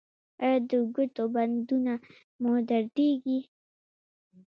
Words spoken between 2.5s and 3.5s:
دردیږي؟